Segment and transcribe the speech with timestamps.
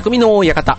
[0.00, 0.78] 匠の館。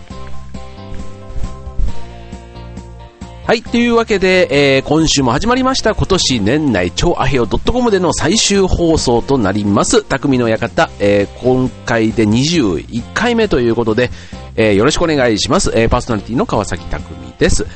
[3.44, 3.62] はい。
[3.62, 5.94] というわけで、えー、今週も始まりました。
[5.94, 10.02] 今年年内超アヘオ .com での最終放送となります。
[10.02, 10.90] 匠の館。
[10.98, 14.10] えー、今回で21回目ということで、
[14.56, 15.70] えー、よろしくお願いします。
[15.74, 17.02] え、パーソナリティの川崎匠
[17.38, 17.66] です。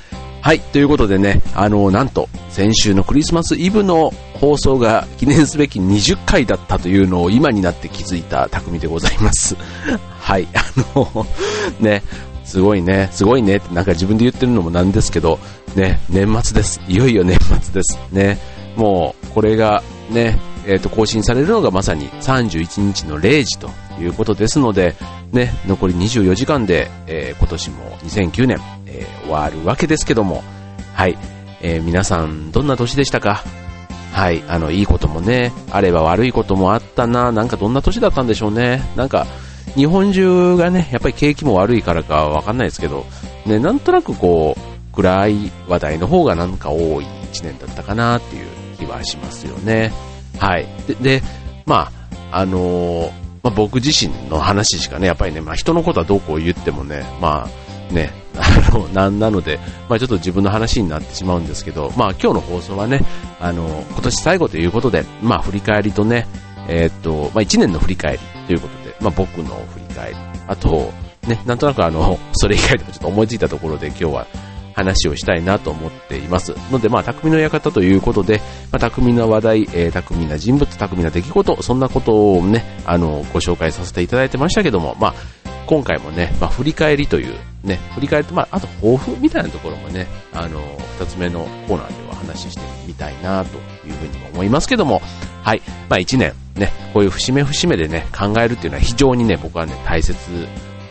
[0.40, 0.60] はい。
[0.60, 9.56] ということでね、あの、なんと、先週のクリスマスイブの放送が記念すべき20回だったというのを今になって気づいた匠でございます。
[10.20, 10.48] はい。
[10.54, 10.62] あ
[10.94, 11.26] の、
[11.80, 12.02] ね、
[12.44, 15.38] すごいね、すごいねってなんか自分で言ってるのもなんですけど、
[15.74, 16.80] ね、年末です。
[16.88, 17.98] いよいよ年末です。
[18.12, 18.38] ね、
[18.76, 24.96] もう、これがね、えっ、ー、と、更新されるのがまさに31日の0時ということですので、
[25.32, 28.58] ね、残り24時間で、えー、今年も2009年、
[28.96, 30.42] えー、終わるわけですけども、
[30.94, 31.18] はい、
[31.60, 33.42] えー、皆さんどんな年でしたか？
[34.12, 38.82] はい、あの、いいこともね、あれば悪いこともあったな、なんかどんな年だったんでしょうね。
[38.96, 39.26] なんか、
[39.74, 43.04] 日本中がね、やっぱり景気も悪いからかわかんないですけど、
[43.44, 48.46] ね、なんとなくこう、暗い話題の方がなんか多い一年だったかなっていう
[48.78, 49.92] 気はしますよね。
[50.38, 50.66] はい。
[50.88, 51.22] で、で
[51.66, 51.92] ま
[52.32, 53.10] あ、あのー、
[53.42, 57.46] まあ、僕自身の話しかね、やっぱりね、まあ、人のことはどうこう言ってもね、ま
[57.90, 63.02] あ、ね、あの、 なんなので、まあ、ちょっと自分の話になってしまうんですけど、まあ、今日の放送はね、
[63.40, 66.26] あの、今年最後ということで、まあ、振り返りとね、
[66.68, 70.16] えー、っと、まあ、1年の振り返りということで、まあ、僕の振り返り、
[70.48, 70.92] あと、
[71.26, 74.26] ね、なんとなくあの、 それ以外でもちょっと思いついたところで今日は
[74.74, 76.54] 話をしたいなと思っています。
[76.70, 78.40] ので、まあ、匠の館ということで、
[78.70, 85.14] まあ、匠の話題、えー、匠な人物、匠な出来事、そんなことをね、あの、ご紹介させていただいてましたけども、まあ、
[85.66, 87.34] 今回もね、まあ、振り返りという、
[87.64, 90.60] ね、振り返りと、まあ、あと抱負みたいなところもね、あの、
[90.98, 95.02] 二つ目のコーナーでは話してみたいなというふうにも思いますけども、
[95.42, 100.16] はい、まあ一年、ね、こういう節目節目でね、考えるっていうのは非常にね、僕はね、大切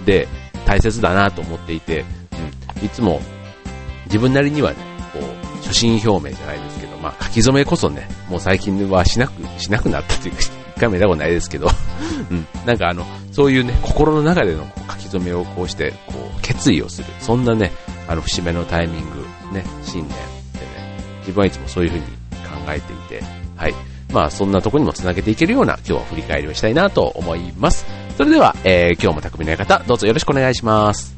[0.06, 0.28] で、
[0.66, 2.04] 大切だなと思っていて、
[2.80, 3.22] うん、いつも
[4.06, 4.78] 自分なりにはね、
[5.14, 11.68] こう、初心表明じゃないですけど、まあ、書き初めこそね、もう最近はしなく、しなくなったというか、一回もやったことないですけど、
[12.30, 17.08] うん、なんかあの、そういうね、心の中での書き初めをこうして、こう、決意をする。
[17.20, 17.74] そんなね、
[18.08, 19.18] あの、節目のタイミング、
[19.54, 20.10] ね、新年
[20.54, 22.10] でね、自分はいつもそういうふうに考
[22.70, 23.22] えていて、
[23.58, 23.76] はい。
[24.14, 27.86] まあ、そんなとこにも繋げていけるような今日は振り返りをしたいなと思います。
[28.16, 31.15] それでは、えー、今日も匠の館、どうぞよろしくお願いします。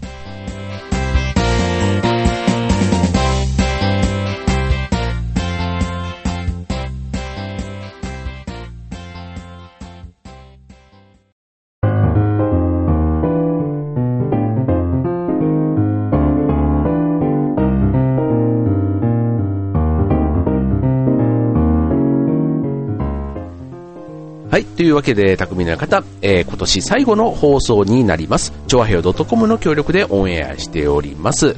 [24.78, 28.54] というわけで、匠の方、えー、今年最後の放送になります。
[28.68, 31.56] 超和平 .com の協力でオンエアしております。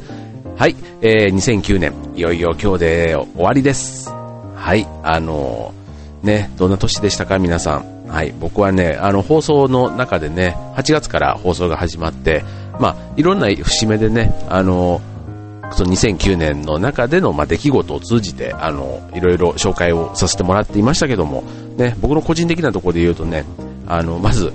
[0.55, 0.75] はい。
[1.01, 4.09] えー、2009年、いよいよ今日で終わりです。
[4.55, 4.87] はい。
[5.03, 8.07] あのー、ね、どんな年でしたか、皆さん。
[8.07, 8.33] はい。
[8.39, 12.45] 僕はね、あの、放送の中でね、8月から放送が始まって、
[12.79, 15.19] まあ、いろんな節目でね、あのー
[15.71, 21.43] その2009年の中での、まあ、出来事を通じて、あの、いろいろ紹介をさせてもらっていましたけども、
[21.79, 23.45] ね、僕の個人的なところで言うとね、
[23.87, 24.51] あの、まず、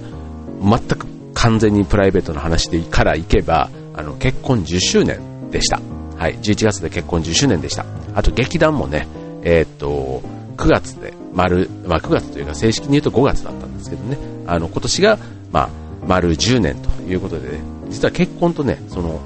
[0.62, 5.80] 全く完全にプライベートな話でからいけば、あの、結婚10周年でした。
[6.16, 7.84] はい、11月で結婚10周年でした。
[8.14, 9.08] あと劇団もね、
[9.42, 10.22] えー、っと、
[10.56, 15.18] 9月で丸、まあ、9月というか正式に言うと5月だったんですけどね、あの、今年が、
[15.50, 15.68] まあ、
[16.06, 17.58] 丸10年ということでね、
[17.88, 19.20] 実は結婚とね、その、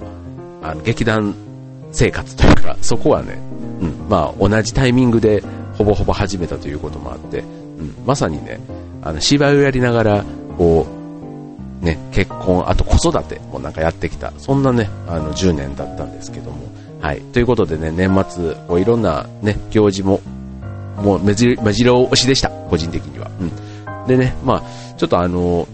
[0.62, 1.34] あの、劇団
[1.92, 3.38] 生活というか、そこはね、
[3.80, 5.42] うん、まあ同じタイミングで
[5.76, 7.44] ほぼほぼ始めたということもあって、
[8.06, 8.60] まさにね、
[9.02, 10.24] あの芝居をやりながら、
[10.56, 10.86] こ
[11.82, 16.58] う、ね、結婚、あと子育てもなんかやってきた、そんなね、あの10年だったんですけども、
[17.00, 17.20] はい。
[17.32, 20.20] ということでね、年末、こういろんなね、行事も、
[20.96, 23.30] もう目白押しでした、個人的には。
[23.40, 24.06] うん。
[24.08, 24.62] でね、まあ
[24.96, 25.68] ちょっとあの、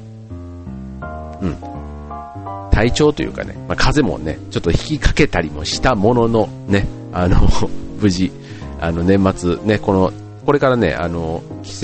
[1.40, 1.56] うん、
[2.70, 7.38] 体調というかね、まあ、風もね、ちょっと引きかけたりもしたものの、ね、あの、
[8.00, 8.32] 無事、
[8.81, 10.12] あの、年末、ね、この、
[10.44, 11.81] これからね、あの、帰省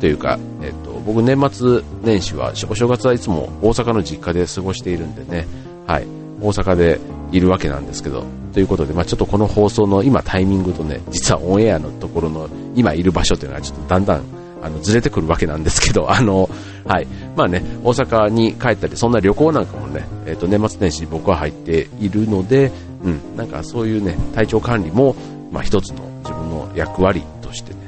[0.00, 5.46] というか、えっと、僕年末年始は、お正月はいつも大阪の実家で過ごしているんでね、
[5.86, 6.06] はい、
[6.40, 7.00] 大阪で
[7.32, 14.22] いるわけなんですけど、ということで、まあ、ちょっとこの放送の今タイミングとね、実はオンエアのところの今いる場所というのはちょっとだんだん
[14.62, 16.48] あのずれてくるわけなんですけど、 あの、
[16.86, 17.06] はい。
[17.36, 22.72] まあね、大阪に帰ったり、そんな旅行なんかもね、えっ、と、年末年始僕は入っているので、
[23.04, 25.14] うん、なんかそういうね、体調管理も、
[25.52, 27.78] まあ一つの自分の役割としてね、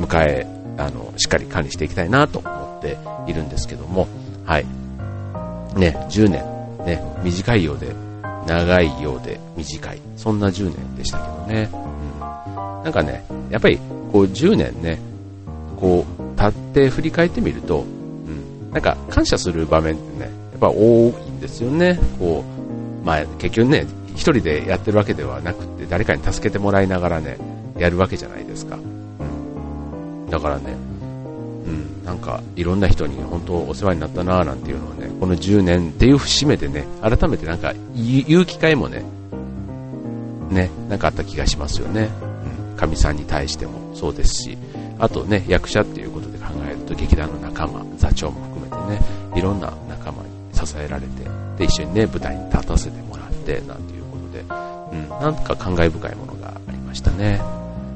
[0.00, 0.46] 迎え、
[0.78, 4.08] あの、しっかり管理していきたいなと思っているんですけども、
[4.44, 4.66] はい。
[5.76, 6.44] ね、10年、
[6.84, 7.94] ね、短いようで、
[8.46, 9.98] 長いようで短い。
[10.16, 11.68] そんな10年でしたけどね。
[11.72, 12.20] うん。
[12.84, 13.78] なんかね、やっぱり、
[14.10, 14.98] こう10年ね、
[15.78, 18.30] こう、経って振り返ってみると、う
[18.70, 21.98] ん、なんか感謝する場面ってね、やっぱ多いんですよね。
[22.18, 22.42] こ
[23.02, 27.36] う、まあ結局ね、一人でやってるわけではなくて、誰かに助けてもらいながらね、
[27.78, 28.78] やるわけじゃないですか。
[30.30, 39.04] だからね、うん、なんかいろんな人に本当お世話になったなぁなんていうのをね、この10年っていう節目でね、改めてなんか言う機会もね、
[40.50, 42.08] ね、なかあった気がしますよね。
[42.72, 44.58] うん、神さんに対してもそうですし、
[44.98, 49.06] あとね、役者っていうことで考えると劇団の仲間、座長も含めてね、
[49.36, 51.24] いろんな仲間に支えられて、
[51.58, 54.44] で、一緒にね、舞台に立たせてもらって、なんていうことで、
[54.92, 57.40] うん、なんか感慨深いものがありましたね。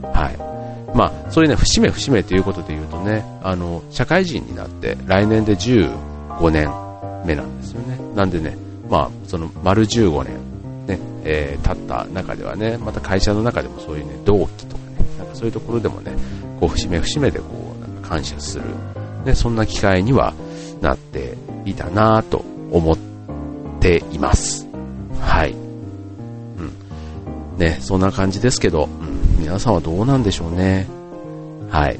[0.02, 0.53] はい。
[0.94, 6.70] まあ、そういうね、節目節目ということで言うとね、あの、社会人になって、来年で15年
[7.26, 7.98] 目なんですよね。
[8.14, 8.56] なんでね、
[8.88, 10.34] まあ、その、丸15年、
[10.86, 16.12] ね、えー、経った中ではね、また会社の中でもそういうね、同期とかね、なんかそういうところでもね、
[16.60, 17.46] こう、節目節目でこ
[17.76, 18.64] う、なんか感謝する、
[19.24, 20.32] ね、そんな機会には
[20.80, 22.98] なっていたなと思っ
[23.80, 24.68] ています。
[25.18, 25.52] はい。
[25.52, 26.70] うん。
[27.58, 30.86] ね、そんな感じですけど、うん皆さんはどうなんでしょうね。
[31.70, 31.98] はい。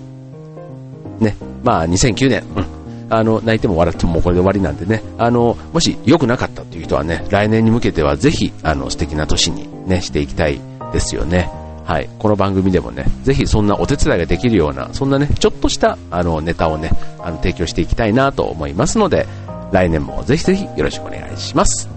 [1.21, 1.37] ね。
[1.63, 2.67] まあ、2009年、うん。
[3.11, 5.03] あの、泣いても笑ってもこれで終わりなんでね。
[5.19, 10.61] あの、もし良くなかったっていう人はね、来年に向けてはぜひ、あの、素敵な年にね、していきたい
[10.93, 11.51] ですよね。
[11.85, 12.09] はい。
[12.19, 16.91] この番組でもね、ぜひそんなお手伝いができるような、そんなね、ちょっとした、あの、ネタをね、
[17.21, 19.27] あの、提供していきたいなと思いますので、
[19.71, 21.94] 来年もぜひぜひよろしくお願いします。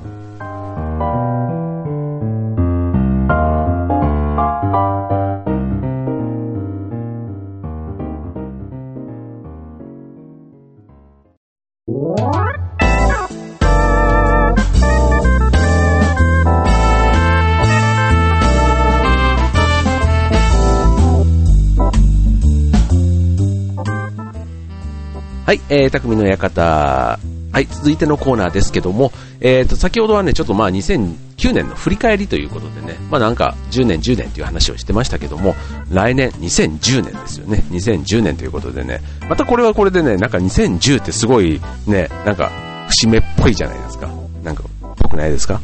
[25.70, 27.20] えー、匠の館。
[27.54, 35.56] はい、続いてのコーナーですけども、えーと、先ほどはね、ちょっとまあ2009年の振り返りということでね、まあなんか10年10年という話をしてましたけども、
[35.90, 37.64] 来年2010年ですよね。
[37.72, 39.00] 2010年ということでね、
[39.30, 42.52] またこれはこれでね、なんか2010ってすごいね、なんか
[42.90, 44.08] 節目っぽいじゃないですか。
[44.44, 44.64] なんか、
[44.98, 45.60] ぽくないですか？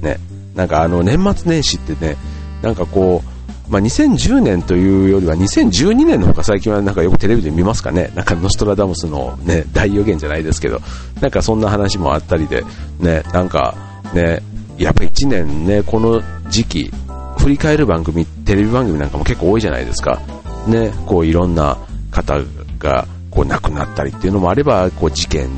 [0.00, 0.18] ね。
[0.54, 2.16] なんかあの年末年始ってね、
[2.62, 3.28] なんかこう、
[3.68, 10.80] まあ、2010年というよりは2012年の方が最近はなんかよくテレビで見ますかね、なんかノストラダムスの、ね、大予言じゃないですけど、
[11.20, 12.62] なんかそんな話もあったりで、
[13.00, 13.74] ね、なんか
[14.12, 14.42] ね、
[14.76, 16.90] やっぱ1年ね、この時期、
[17.38, 20.20] 振り返る番組、テレビ番組なんかも結構多いじゃないですか。
[20.66, 21.78] ね、こういろんな
[22.10, 22.40] 方
[22.78, 25.48] がこう亡くなったりっていうのもあれば、こう事件、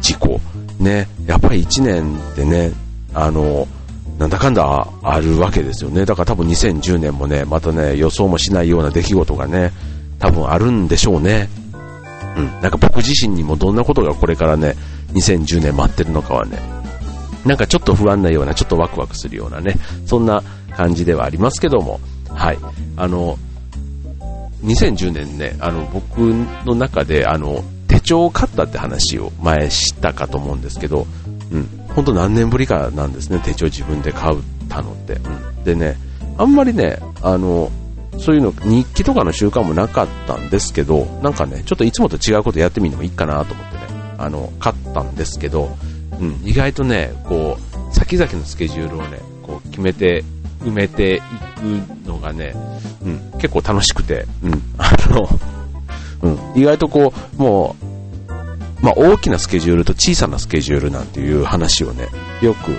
[0.00, 0.40] 事故、
[0.78, 2.72] ね、やっぱり1年でね、
[3.14, 3.66] あの、
[4.18, 6.04] なんだかんだあるわけですよね。
[6.04, 9.72] だから多分2010年もね、またね、予想もしないような出来事がね、
[10.18, 11.48] 多分あるんでしょうね。
[12.36, 12.46] うん。
[12.60, 14.76] なんか僕自身にもどんなことがこれからね、
[15.14, 16.58] 2010年待ってるのかはね、
[17.44, 19.76] なんかちょっと不安なような、ちょっとワクワクするようなね、
[20.06, 20.42] そんな
[20.76, 22.00] 感じではありますけども、
[22.30, 22.58] はい。
[22.96, 23.36] あの、
[24.62, 26.18] 2010年ね、あの、僕
[26.64, 31.06] の中で、あの、手帳を買ったって話を前したかと思うんですけど、
[31.54, 31.68] うん。
[31.94, 35.14] 本当何年ぶりかなんですね、手帳自分で買ったのって。
[35.14, 35.96] うん、でね、
[36.36, 37.70] あんまりね、あの、
[38.18, 43.82] そういうの、日記とかの習慣もなかったんですけど、なんかね、ちょっといつもと違うことやってみるのもいいかなと思ってね、
[44.18, 45.76] あの、買ったんですけど、
[46.20, 50.24] うん、意外とね、こう、先々のスケジュールをね、こう決めて、
[50.60, 52.54] 埋めていくのがね、
[53.04, 55.28] うん、結構楽しくて、うん、あの、
[56.22, 57.93] うん、意外とこう、もう、
[58.84, 62.08] まあ、大きなスケジュールと小さなスケジュールなんていう話をね、
[62.42, 62.76] よく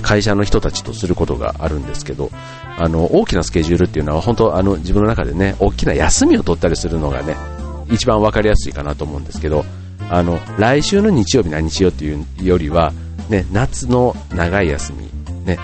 [0.00, 2.30] 会社の人たちとすることがあるんですけど、
[2.78, 7.34] あの、大きなスケジュールっていうのは本当あの自分の中でね、大きな休みを取ったりするのがね、
[7.90, 9.64] 一番わかりやすいかなと思うんですけど、
[10.08, 12.92] あの、来週の日曜日何しようっていうよりは、
[13.28, 15.10] ね、夏の長い休み、
[15.46, 15.58] ね、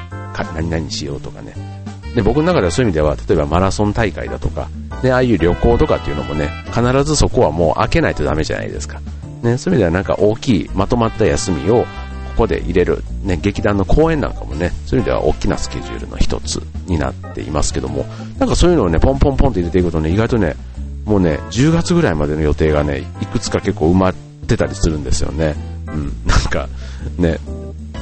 [0.53, 1.55] 何々しようとかね。
[2.17, 4.69] で、僕の中ではそういう意味では、例えばマラソン大会だとか、
[5.03, 9.01] ね、ああいう旅行とかっていうのもね、必ずそこはもう開けないとダメじゃないですか。
[9.43, 11.87] ね、そういう意味ではなんか大きいまとまった休みをこ
[12.39, 18.07] こで入れる、ね、劇団の公演なんかもね、そういう意味では大きなスケジュールの一つになっていますけども、
[18.39, 20.57] なんかそういうのをね、ポンポンポンって入れていくとね、意外とね、
[21.05, 24.15] もうね、10月ぐらいまでの予定がね、いくつか結構埋まっ
[24.47, 25.55] てたりするんですよね。
[25.87, 26.69] うん、なんか、
[27.19, 27.39] ね、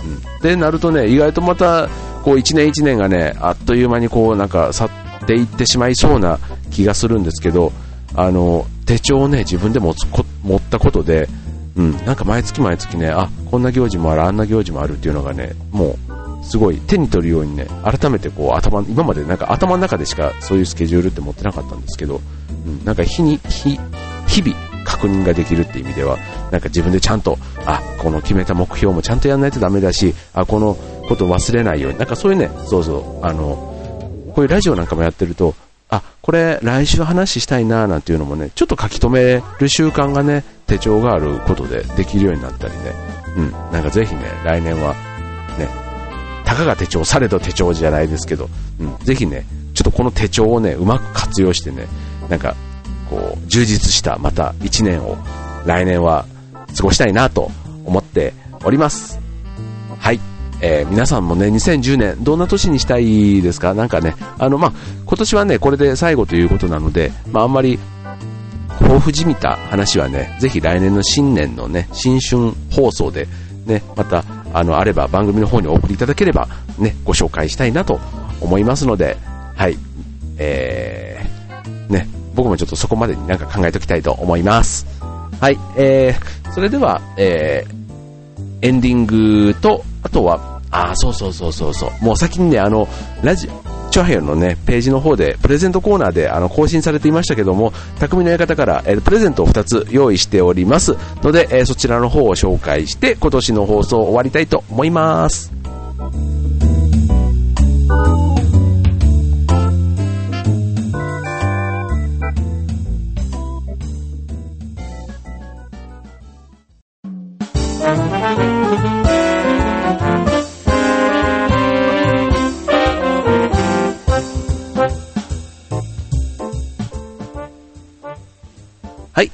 [0.04, 0.40] うん。
[0.40, 1.88] で、なるとね、意外とまた、
[2.24, 4.90] こう1年1年がね、あっという間にこうなんか去っ
[5.26, 6.38] ていってしまいそうな
[6.70, 7.70] 気がするんですけど、
[8.14, 11.28] あの、手帳をね、自分で持つこ持ったことで、
[11.76, 15.98] うん、なんか毎月毎月ね、あ、こんな行事もある、あんな行事もあるっていうのがね、も
[16.42, 22.20] う、すごい手に取るようにね、改めてこう頭、今までなんか頭の中でしかそういうスケジュールって持ってなかったんですけど、
[22.66, 23.78] うん、なんか日に、日、
[24.26, 26.18] 日々確認ができるっていう意味では、
[26.50, 30.76] なんか自分でちゃんと、あ、この決めた目標もちゃんとやらないとダメだし、あ、この
[31.08, 33.72] ことを忘れないように、なんかそういうね、そうそう、あの、
[34.34, 35.54] こういうラジオなんかもやってると、
[35.90, 42.78] あ、これ来週話したいななんていうのもね、ちょっと書き留める習慣がね、手帳があることでできるようになったりね、
[43.36, 44.94] うん、なんかぜひね、来年は、
[45.58, 45.68] ね、
[46.44, 48.48] たかが手帳されど手帳じゃないですけど、
[48.80, 51.86] うん、ぜひね、ちょっとこの手帳をね、うまく活用してね、
[52.28, 52.56] なんか、
[53.10, 55.16] こう、充実したまた1年を
[55.66, 56.26] 来年は
[56.76, 57.50] 過ごしたいなと
[57.84, 58.32] 思って
[58.64, 59.20] おります。
[59.98, 60.33] はい。
[60.66, 63.74] えー、皆さんもね、2010年、どんな年にしたいですか？
[63.74, 64.72] なんかね、あの、まあ、
[65.04, 67.78] 今年はね、これで最後ということなので、まあ、あんまり、
[68.80, 73.28] 抱負じみた話はね、ぜひ来年の新年のね、新春放送で、
[73.66, 78.00] ね、また、あの、あれば番組の方にお送りいただければ、ね、ご紹介したいなと
[78.40, 79.18] 思いますので、
[79.54, 79.76] はい、
[80.38, 84.86] えー、ね、僕もちょっとそこまでになんか考えておきたいと思います。
[85.42, 92.88] はい、えー、それでは、えー、エンディングと、あとは、あ、そうそうそうそうそう、もう先にね、あの、
[93.22, 93.48] ラジ、
[93.90, 105.53] チョアヘヨのね、ページの方で、プレゼントコーナーで、あの、更新されていましたけども、匠の館から、えー、プレゼントを2つ用意しておりますので、えー、そちらの方を紹介して、今年の放送を終わりたいと思います。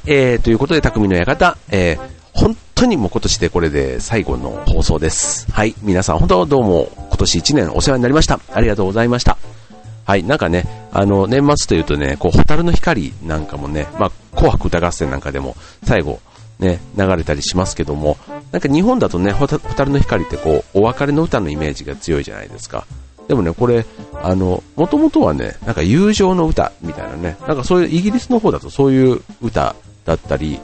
[0.06, 2.00] えー、ということで、匠の館、えー、
[2.32, 5.50] 本当にもう今年でこれで最後の放送です。
[5.52, 8.40] はい、皆さん本当どうも今年1年お世話になりました。
[8.52, 9.36] ありがとうございました。
[10.04, 16.20] はい、なんかね、あの、年末というとね、こう、ホタルの光なんかもね、まあ、紅白歌合戦なんかでも最後、
[16.58, 18.16] ね、流れたりしますけども、
[18.50, 22.86] なんか日本だとね、ホタルの光ってこう、お別れの歌のイメージが強いじゃないですか。
[23.30, 23.86] でもね、これ、
[24.24, 30.58] あの、もともとはね、なんか友情の歌みたいなね、なんかそういうイギリスの方だとそういう歌だったり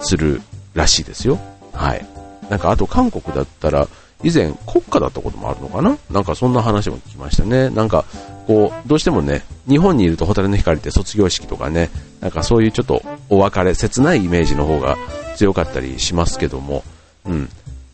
[0.00, 0.42] する
[0.74, 1.38] らしいですよ。
[1.72, 2.04] はい。
[2.50, 3.86] なんかあと韓国だったら、
[4.24, 5.96] 以前国家だったこともあるのかな？
[6.10, 7.70] なんかそんな話も聞きましたね。
[7.70, 8.04] なんか、
[8.48, 14.98] こう、どうしてもね、日本にいるとホタルの光って卒業式とかね、なんかそういうちょっとお別れ、切ないイメージの方が
[15.36, 16.82] 強かったりしますけども、
[17.24, 17.48] うん。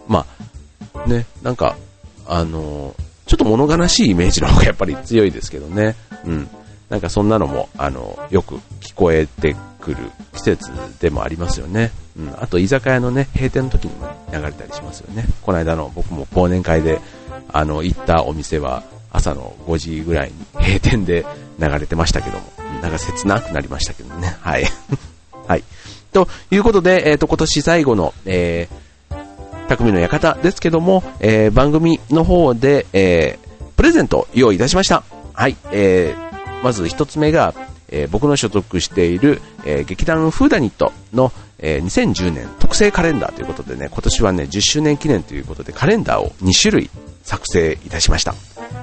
[0.09, 0.25] ま
[0.95, 1.76] あ、ね、なんか、
[2.26, 5.94] あのーちょっと物悲しいイメージの方がやっぱり強いですけどね。
[6.25, 6.49] うん。
[6.88, 9.99] なんかそんなのも、あの、よく聞こえてくる
[10.34, 11.92] 季節でもありますよね。
[12.18, 12.34] うん。
[12.40, 15.26] あと、居酒屋のね、閉店の時にも流れたりしますよね。
[15.42, 17.00] この間の僕も忘年会で、
[17.52, 18.82] あの、行ったお店は、
[19.12, 21.25] 朝の5時ぐらいに閉店で
[21.60, 24.37] 流れてましたけども、なんか切なくなりましたけどね。
[24.40, 24.64] はい。
[25.46, 25.62] はい。
[26.12, 28.89] ということで、えっ、ー、と、今年最後の、えー、
[29.77, 35.05] 匠の館ですけども、えー、番組の方で、えー、プレゼント用意いたしました。
[35.33, 37.55] はい、えー、まず一つ目が、
[37.89, 46.91] えー、僕の所属している、えー、劇団フーダニットの、えー、2010年特製カレンダーということでね、今年はね、10周年記念ということでカレンダーを2種類
[47.23, 48.35] 作成いたしました。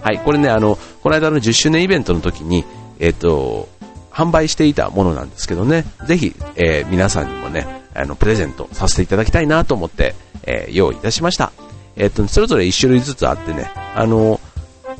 [0.02, 2.64] はい、これね、あの、この間の10周年イベントの時に、
[3.00, 3.68] えっ、と、
[4.10, 10.16] 販売していたものなんですけどね、ぜひ、えー、皆さんにもね、あの、プレゼントさせていただきたいなと思って、
[10.48, 11.52] えー、用意いたしました。
[11.96, 14.40] えっ、と、それぞれ1種類ずつあってね、あの、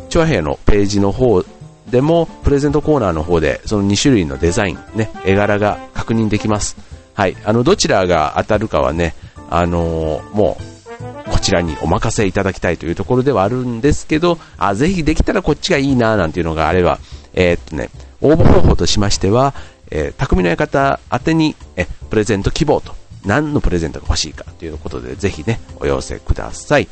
[0.10, 1.44] チョアヘのページの方
[1.90, 6.76] でも、プレゼントコーナーの方で、その2種類のデザイン、ね、絵柄が確認できます。
[7.14, 7.38] はい。
[7.46, 9.16] あの、どちらが当たるかはね、
[9.50, 17.00] あのー、もう、こちらにお任せいただきたいというところではあるんですけど、あ、ぜひできたらこっちがいいな、なんていうのがあれば、
[17.34, 17.90] えー、っとね、
[18.22, 19.54] 応募方法としましては、
[19.90, 22.97] えー、匠の館宛てに、え、プレゼント希望と
[23.28, 26.88] 何のプレゼントが欲しいかということで、ぜひね、お寄せください。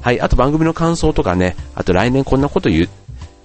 [0.00, 2.88] はい、あと番組の感想とかね、あと来年こんなこと言う、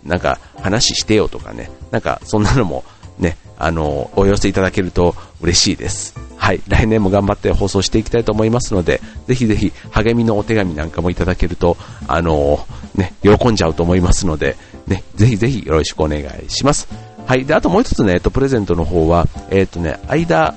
[0.08, 2.86] なんか話してよとかね、なんかそんなのも
[3.18, 6.14] ね、あの、お寄せいただけると嬉しいです。
[6.38, 14.56] はい、来年も頑張って放送していきたいと思いますので、ぜひぜひ励みのお手紙なんかもいただけると、あのね、喜んじゃうと思いますので、
[14.88, 16.88] ね、ぜひぜひよろしくお願いします。
[17.26, 17.46] はい。
[17.46, 20.54] で、あともう一つね、えっと、プレゼントの方は、えっとね、間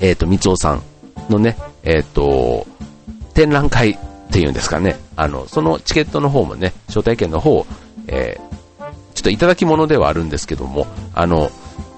[0.00, 0.82] えっ、ー、と、三尾さん
[1.28, 2.66] のね、えっ、ー、と、
[3.34, 3.98] 展覧会っ
[4.30, 7.66] ていうんですかね、あの、そのチケットの方もね、招待券の方、
[8.06, 11.50] えー、ちょっといただき物ではあるんですけども、あの、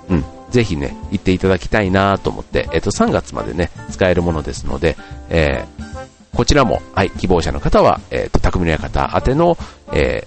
[0.09, 4.97] うん、ぜひね、行っていただきたいなと思って、えっ、と、3月までね、使えるものですので、
[5.29, 9.57] えー、こちらも、はい、希望者の方は、えっ、と、匠の館宛ての、
[9.93, 10.27] え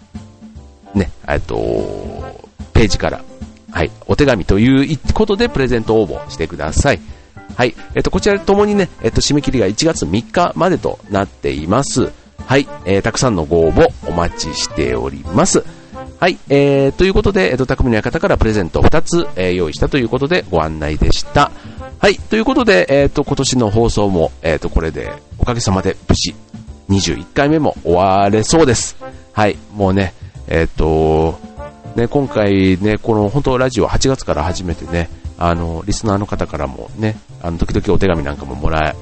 [0.96, 1.56] ー、ね、えっと、
[2.74, 3.24] ページから、
[3.72, 7.00] はい、お手紙ということでプレゼント応募してください。
[7.56, 12.12] はい、えっ、と、こちらともにね、えっ、と、締め切りが1月3日までとなっています。
[12.46, 15.64] はい、えー、たくさんのご応募お待ちしております。
[16.20, 21.52] はい、えー、ということで、えっ、と、匠の館からプレゼント2つ、えー、用意したということでご案内でした。
[22.00, 26.36] はい、ということで、えっ、と、今年の放送も、えっ、と、これで、おかげさまで無事、
[26.90, 28.98] 21回目も終われそうです。
[29.32, 30.14] はい、もうね、
[30.48, 31.40] えっ、と、
[31.96, 35.10] ね、今回ね、この本当ラジオ8月から始めてね、
[35.46, 38.96] あの、リスナーの方からもね、あの、時々お手紙なんかももら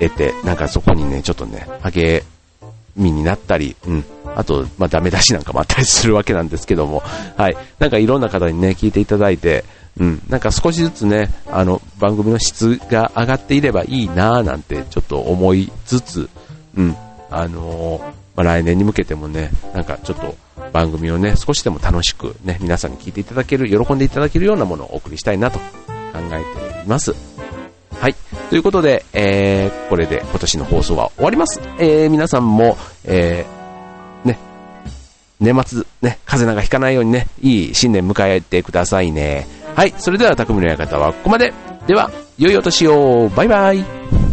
[0.00, 2.24] えて、なんかそこにね、ちょっとね、励
[2.96, 4.04] みになったり、うん。
[4.34, 7.02] あと、まあ、ダメ出しなんかもあったりするわけなんですけども、
[7.36, 7.56] はい。
[7.78, 9.66] なんかいろんな方にね、聞いていただいて、
[10.00, 10.22] うん。
[10.30, 16.30] なんか少しずつね、あの、番組の質が上がっていればいいなぁなんてちょっと思いつつ、
[16.78, 16.96] うん。
[17.30, 20.34] あのー、まあ、来年に向けてもね、なんかちょっと
[20.72, 25.64] 番組をね、少しでも楽しくね、皆さんに聞いていただける、喜んでいただけるようなものをお送りしたいなと考
[26.32, 27.14] えています。
[28.00, 28.14] はい。
[28.50, 31.60] ということで、えー、これで今年の放送は終わります。
[31.78, 34.38] えー、皆さんも、えー、ね、
[35.40, 39.46] 年末、ね、風邪なんかひかないようにね、いい新年迎えてくださいね。
[39.74, 39.94] はい。
[39.98, 41.52] それでは、匠の館はここまで。
[41.86, 43.28] では、良いお年を。
[43.30, 44.23] バイバイ。